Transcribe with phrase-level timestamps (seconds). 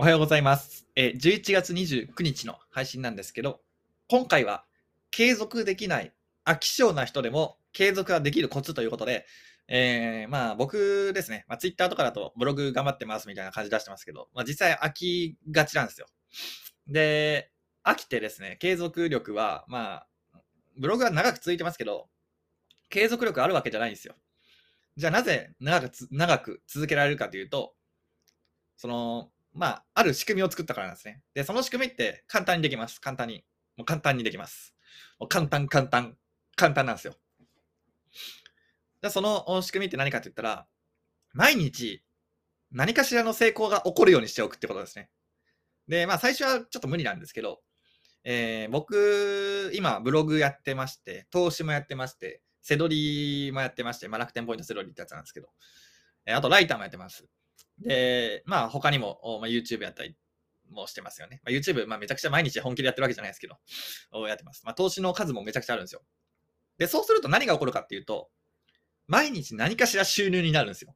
[0.00, 0.86] おはようございます。
[0.96, 3.60] え11月29日の配信なんですけど、
[4.08, 4.64] 今回は
[5.10, 6.14] 継続できない
[6.46, 9.26] 飽き性な人でも継続ができるコツということで、
[9.68, 16.06] えーまあ僕ですね、まあ、Twitter とかだとブログ頑張ってますみたいな感じ出してますけど、まあ、実際飽きがちなんですよ。
[16.86, 17.50] で、
[17.84, 20.40] 飽きてですね、継続力は、まあ、
[20.78, 22.08] ブログは長く続いてますけど、
[22.88, 24.14] 継続力あるわけじゃないんですよ。
[24.96, 27.74] じゃあなぜ長く長く続けられるかというと、
[28.78, 31.22] その、まあ、ある仕組みを作ったからなんですね。
[31.34, 33.00] で、その仕組みって簡単にできます。
[33.00, 33.44] 簡単に。
[33.76, 34.74] もう簡単にできます。
[35.18, 36.16] もう簡単、簡単、
[36.56, 37.14] 簡単なんですよ。
[39.02, 40.66] じゃあその仕組みって何かって言ったら、
[41.32, 42.02] 毎日
[42.70, 45.10] 何かしらの成功が起こるようにしておくってことですね。
[45.88, 47.60] で、まあ最初はちょっと無理なんですけど、
[48.22, 55.48] えー僕、今ブログやってまして、投資もやってまして、セドリもやってまして、まあ、楽天ポイントセドリってやつなんですけど、
[56.26, 57.24] えーあとライターもやってます。
[57.78, 60.16] で、まあ他にも、まあ、YouTube やったり
[60.70, 61.40] もしてますよね。
[61.44, 63.56] まあ、YouTube、まあめちゃくちゃ毎日本気でやってるわけじゃないですけど、
[64.26, 64.62] やってます。
[64.64, 66.02] まあ投資の数もめちゃくちゃあるんですよ。
[66.78, 68.30] で、そうすると何が起こるかっていうと、
[69.06, 70.94] 毎日何かしら収入になるんですよ。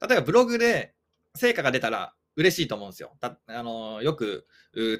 [0.00, 0.94] 例えばブログで
[1.34, 3.16] 成果が出たら嬉しいと思うんですよ。
[3.20, 4.46] たあのよく、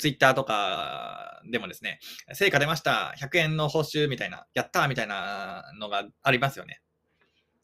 [0.01, 1.99] Twitter とかでもですね、
[2.35, 6.81] 成果出ました、100円の報酬みたいな、やったみたいなのがありますよね。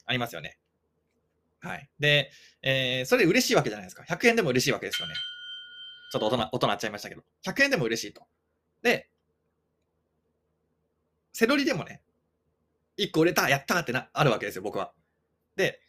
[0.06, 0.58] ありますよね。
[1.68, 1.90] はい。
[1.98, 2.30] で、
[2.62, 4.02] えーそれ嬉しいわけじゃないですか。
[4.04, 5.14] 100円でも嬉しいわけですよね。
[6.10, 7.22] ちょっと音な音鳴っちゃいましたけど。
[7.44, 8.22] 100円でも嬉しいと。
[8.82, 9.10] で、
[11.32, 12.00] セロリでもね、
[12.98, 14.92] 1個売れた、やったってな、あるわけですよ、僕は。
[15.56, 15.80] で、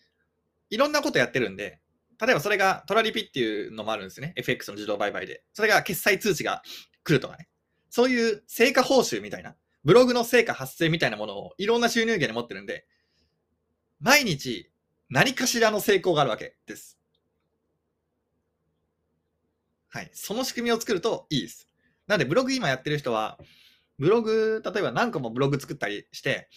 [0.69, 1.79] いろんなことやってるんで、
[2.21, 4.33] 例えばそれがトラリピっていうのもあるんですね。
[4.35, 5.43] FX の自動売買で。
[5.53, 6.61] それが決済通知が
[7.05, 7.47] 来るとかね。
[7.89, 12.85] そういう成果報酬みたいな、ブログの成果発生みたいなものをいろんな収入源で持ってるんで、
[14.01, 14.69] 毎日
[15.09, 16.99] 何かしらの成功があるわけです。
[19.89, 20.11] はい。
[20.13, 21.67] その仕組みを作るといいです。
[22.05, 23.39] なので、ブログ今やってる人は、
[23.97, 26.47] ブログ、例えば何個もブログ作ったりして、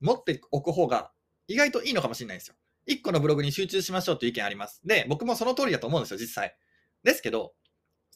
[0.00, 1.10] 持っておく方が
[1.48, 2.54] 意外といいのかもしれないんですよ。
[2.88, 4.80] 1個のブログに集中しましょうという意見あります。
[4.84, 6.56] で、僕もその通りだと思うんですよ、実際。
[7.02, 7.54] ですけど、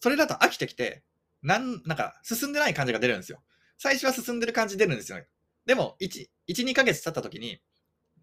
[0.01, 1.03] それだと飽きてきて、
[1.43, 3.43] なん、なんか進んでない感じが出るんですよ。
[3.77, 5.27] 最初は進んでる感じ出るんですよね。
[5.67, 7.61] でも、1、1、2ヶ月経った時に、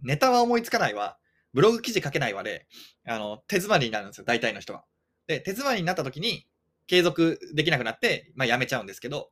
[0.01, 1.17] ネタは思いつかないわ、
[1.57, 2.67] ブログ記事書けないわで、
[3.07, 4.85] あの、手詰まりになるんですよ、大体の人は。
[5.25, 6.47] で、手詰まりになった時に、
[6.85, 9.31] 継続できなくなって、まあ、やめちゃうんですけど、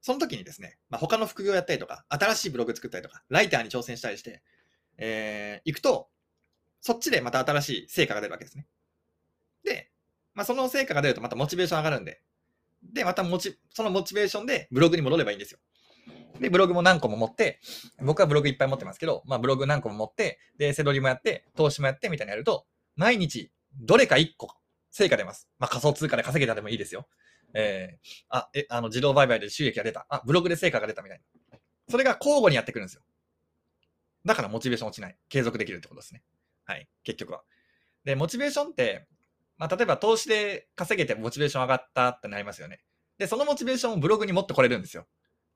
[0.00, 4.42] その時にですね、まあ、他の副業やったりとか、新しいブログ作ったりとか、ライターに挑戦したりして、
[4.98, 6.08] えー、行くと、
[6.80, 8.66] そっちでまた新しい成果が出るわけですね。
[9.62, 9.92] で、
[10.34, 12.20] まあ、その成果が出るとまたモチベーション上がるんで、
[12.82, 15.60] で、またモチ、そのモチベーションでブログに戻ればいいんですよ。
[16.40, 17.60] で、ブログも何個も持って、
[18.00, 24.48] 僕はブログいっぱい持ってますけど、まあ、ブログ何個も持って、で、セドリもやって、投資もやってみたいなやると、毎日どれか1個
[24.90, 25.48] 成果出ます。
[25.58, 27.06] まあ、仮想通貨で稼げたでもいいですよ。
[27.54, 30.06] えー、あ、え、あの、自動売買で収益が出た。
[30.08, 31.20] あ、ブログで成果が出たみたい
[31.52, 31.58] な。
[31.88, 33.02] それが交互にやってくるんですよ。
[34.24, 35.16] だからモチベーション落ちない。
[35.28, 36.22] 継続できるってことですね。
[36.64, 36.88] はい。
[37.04, 37.42] 結局は。
[38.04, 39.06] で、モチベーションって、
[39.58, 42.80] まあ、例えば投資で稼げてモチベーション上がったってなりますよね。
[43.18, 45.06] で、そのモチベーションをブログに持ってこれるんですよ。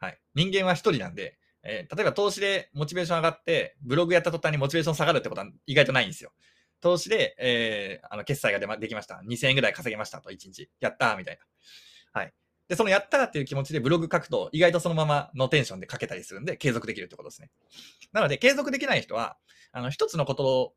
[0.04, 0.20] はい。
[0.34, 6.32] 人間は一人なんで、えー例えば投資でモチベーション上がって、ブログやった途端にモチベーション下がるってことは意外とないんですよ。
[6.80, 9.22] 投資で、えーあの決済が出まできました。
[9.26, 10.68] 2000円ぐらい稼げましたと、1日。
[10.80, 12.20] やったーみたいな。
[12.20, 12.34] はい。
[12.68, 17.50] で、そのやったらっていう気持ちでブログ書くと、意外とそのままのテンションで書けたりするんで、継続できるってことですね。
[18.12, 19.38] なので、継続できない人は、
[19.72, 20.74] あの、一つのこと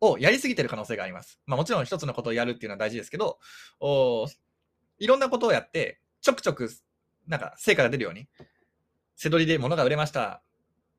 [0.00, 1.40] をやりすぎてる可能性があります。
[1.46, 3.38] まあもちろん一つのことをやるっていうのは大事ですけど、
[3.80, 4.26] お
[4.98, 6.70] いろんなことをやって、ちょくちょく、
[7.26, 8.28] なんか成果が出るように、
[9.22, 10.42] 背取りで物が売れました。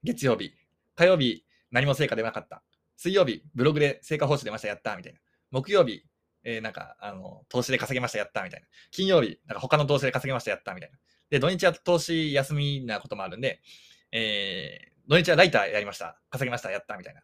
[0.01, 0.53] 月曜日。
[0.95, 2.63] 火曜日、何も成果出なかった。
[2.95, 4.69] 水曜日、ブログで成果報酬出ました。
[4.69, 5.19] やったみたいな。
[5.51, 6.05] 木曜日、
[6.45, 8.19] えーなんか、あの、投資で稼げました。
[8.19, 8.67] やったみたいな。
[8.91, 10.51] 金曜日、なんか他の投資で稼げました。
[10.51, 10.97] やったみたいな。
[11.31, 13.59] で、土日は投資休みなこともあるんで、
[14.13, 16.17] えー土日はライターやりました。
[16.29, 16.71] 稼げました。
[16.71, 17.23] やったみたいな。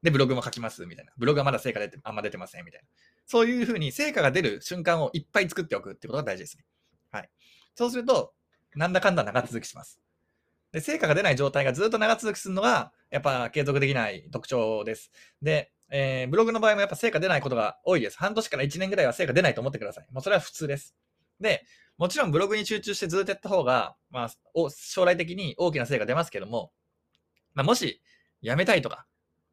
[0.00, 0.86] で、ブログも書きます。
[0.86, 1.12] みたいな。
[1.18, 2.64] ブログはまだ成果出て、あんま出てません。
[2.64, 2.86] みたいな。
[3.26, 6.64] そういうふうに成果が出る瞬間をいっぱい作っておくってことが大事ですね。
[7.10, 7.30] はい。
[7.74, 8.32] そうすると、
[8.76, 10.00] なんだかんだ長続きします。
[10.72, 15.10] で、成果が出ない状態がずっと長続きするのが、やっぱ継続できない特徴です。
[15.42, 18.18] で、えーブログの場合もやっぱ成果出ないことが多いです。
[18.18, 20.06] 半年から1年ぐらいは成果出ないと思ってください。
[20.12, 20.94] もうそれは普通です。
[21.40, 21.64] で、
[21.98, 24.30] もちろんブログに集中してずっとやった方が、まあ、
[24.70, 26.72] 将来的に大きな成果出ますけども、
[27.54, 28.00] まあ、もし
[28.42, 29.06] 辞めたいとか、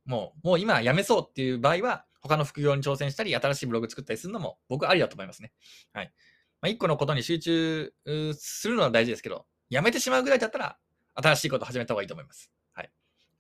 [0.06, 5.52] もう、もう今辞めそうっていう場合は、他の副業に挑戦したり、新しいブログ作ったりするのも僕ありだと思いますね。
[5.94, 6.14] はい。
[6.62, 7.94] まあ、一個のことに集中
[8.34, 10.78] するのは大事ですけど、辞めてしまうぐらいだったら、
[11.22, 12.52] 新しいこと始めた方がいいと思います。
[12.74, 12.92] はい。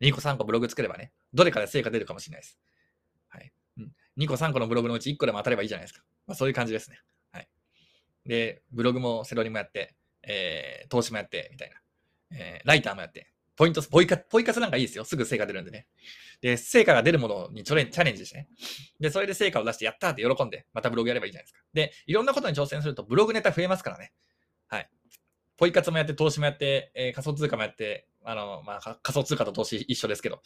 [0.01, 2.59] 2個3個ブログ作ればね、どれかで成果出るかもしれないです。
[3.29, 3.51] はい。
[4.17, 6.03] 2個3個のブログのうち1個でも当たればいいじゃないですか。
[6.25, 6.99] まあ、そういう感じですね。
[7.31, 7.47] はい。
[8.25, 11.75] で、ブログもセロリもやって、えー、投資もやって、みたいな。
[12.31, 15.05] えー、ライターもやって、ポイント、ポイ活、ポイ活なんかいいですよ。
[15.05, 15.87] すぐ成果出るんでね。
[16.41, 18.47] で、成果が出るものにチャレンジしてね。
[18.99, 21.61] で、それで成果を出して、やったーって喜んで、またブログやればいいじゃないですか。
[21.73, 24.13] で、いろんなことに挑戦すると、ブログネタ増えますからね。
[24.67, 24.89] はい。
[25.57, 30.41] ポイ活もやって、投資もやって、えー、仮想通貨もやって、あの、まあ、仮想通貨と投資一緒ですけど、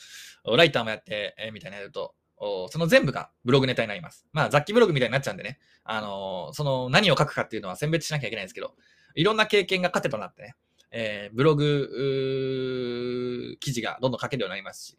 [0.45, 2.15] ライターもやって、えー、みたいなやると、
[2.69, 4.25] その全部がブログネタになります。
[4.31, 8.73] まあ、雑記ブログみたいになっちゃうんでね、あのー、その何を書くかっていうのは選別しなきゃいけないんですけど、
[9.13, 10.55] いろんな経験が糧となってね、
[10.89, 14.97] えー、ブログ記事がどんどん書けるようになりますし、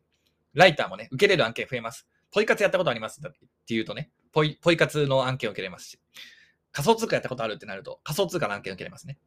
[0.54, 2.06] ライターもね、受けれる案件増えます。
[2.30, 3.20] ポイ活やったことあります？
[3.20, 3.32] っ
[3.66, 5.98] ていうとね、ポイポイ活の案件を受けれますし、
[6.70, 9.18] 仮想通貨やったことあるってなると、仮想通貨の案件を受けれますね。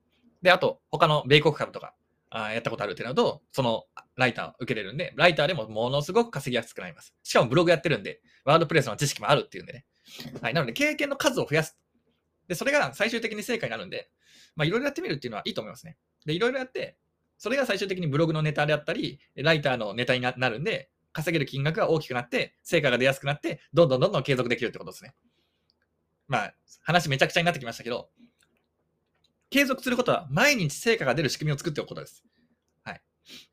[0.46, 1.96] で、あと、他の米国株とか、
[2.30, 7.16] あやったことあるってなると、そのライターを受けれるんで、ライターでもものすごく稼ぎやすくなります。
[7.24, 9.86] しかもブログやってるんで、ワードプレスの知識もあるっていうんでね。
[10.40, 10.54] はい。
[10.54, 11.80] なので、経験の数を増やす。
[12.48, 14.12] で、それが最終的に成果になるんで、
[14.56, 15.98] まあ、いろいろやってみるっていうのはいいと思いますね。
[16.28, 16.96] で、いろいろやって、
[17.40, 25.16] それが最終的にブログのネタであったり、ライターのネタになるんで、稼げる金額が大きくなって、成果が出やすくなって、どんどんどんどん継続できるってことですね。
[26.28, 26.54] まあ、
[26.84, 28.10] 話めちゃくちゃになってきましたけど、
[29.50, 32.24] 継続することは毎日成果が出る仕組みを作っておくことです。
[32.84, 33.02] はい。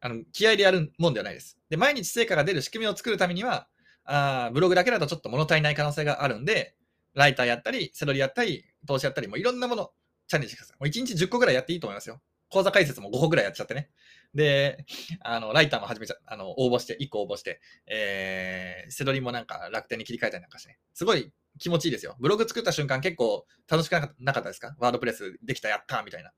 [0.00, 1.58] あの、気合でやるもんではないです。
[1.68, 3.68] で、毎日成果が出る仕組みを作るためには、
[4.04, 6.74] あブログだけだとちょっと物足りない可能性があるんで、
[7.14, 9.90] ライターやったり、セロリやったり、投資やったり、もういろんなもの
[10.28, 10.76] チャレンジしてください。
[10.80, 12.20] もう1日10個ぐらいやっていいと思いますよ。
[12.48, 13.90] 講座解説も5個ぐらいやっちゃってね。
[14.34, 14.84] で、
[15.20, 20.78] あの、ライターも始めちゃ、あの、応募して、1個応募して、えー、セドリもなんか楽天に切り替えたりなんかしてね。
[20.94, 22.16] すごい気持ちいいですよ。
[22.18, 24.74] ブログ作った瞬間結構楽しくなかったですか？
[24.78, 26.32] ワードプレスできた、やったみたいな。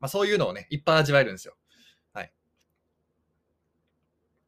[0.00, 1.56] まあそういうのをね、いっぱい味わえるんですよ。
[2.12, 2.32] はい。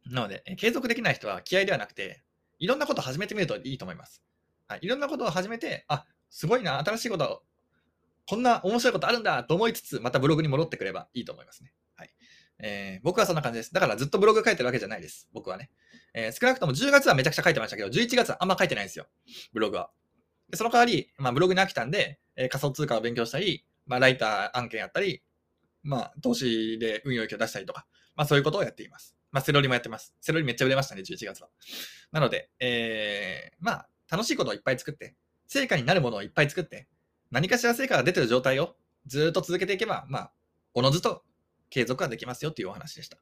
[0.07, 2.23] なので、継続できない人は気合ではなくて、
[2.59, 4.23] いろんなことを始めてみるといいと思います。
[4.69, 4.81] はい。
[4.83, 7.45] いろんなことを始めて、あ、すごいな、新しいこと
[8.29, 11.73] こんな面白いことあるんだと思いつつ、またブログに戻ってくればいいと思いますね。
[11.95, 12.11] はい。
[12.59, 13.73] えー、僕はそんな感じです。
[13.73, 15.29] だからずっとブログ書いてるわけじゃないです。
[15.33, 15.71] 僕はね。
[16.13, 19.07] えー、少なくとも10月はめちゃくちゃ書いてましたけど、11月はあんま書いてないんですよ。
[19.53, 19.91] ブログは。
[20.51, 25.23] でその代わり、まあ、ブログに飽きたんで、えー、仮想通貨を勉強したり、まあ、ライター案件やったり、
[25.83, 29.17] まあ、投資で運用益を出したりとか、まあ、そういうことをやっています。
[29.33, 30.15] まあ、セロリもやってます。
[30.21, 31.49] セロリめっちゃ売れましたね、11月は。
[32.13, 35.15] なので、えー、まあ、楽しいことをいっぱい作って、
[35.47, 36.89] 成果になるものをいっぱい作って、
[37.31, 38.77] 何かしら成果が出てる状態を
[39.07, 40.33] ずっと続けていけば、まあ、
[40.75, 41.23] おのずと
[41.71, 43.19] 継続はできますよというお話でした。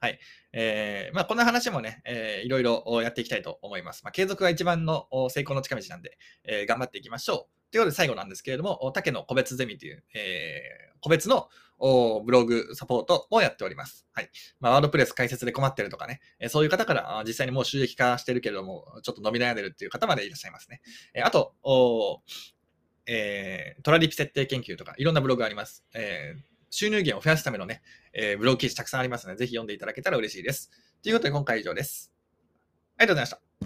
[0.00, 0.18] はい。
[0.52, 4.04] えー、まあ、こんな話もね、えー、いろいろやっていきたいと思います。
[4.04, 7.72] まあ、継続が一番の成功の近道なんで、えー、頑張っていきましょう。
[7.72, 11.48] ということで最後なんですけれども、竹の個別ゼミという、えー、個別の
[11.78, 14.06] ブログサポートもやっております。
[14.12, 14.30] はい。
[14.60, 20.80] まあ、ワードプレス解説で困ってるとかね、えそういう方から実際にもう収益化してるけれども、ちょっと伸び悩んでるっていう方までいらっしゃいますね。
[21.14, 21.54] えあと、
[23.06, 25.84] えー、トラリピ設定研究とか、いろんなブログがあります。
[25.94, 27.82] えー、収入源を増やすためのね、
[28.12, 30.70] えー、ブログ記事たくさんありますので、ぜひ読んでいただけたら嬉しいです。
[31.02, 32.12] ということで、今回以上です。
[32.98, 33.45] ありがとうございました。